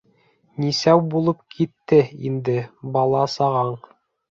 [0.65, 2.03] —Нисәү булып китте
[2.33, 2.59] инде
[2.99, 3.75] бала-сағаң?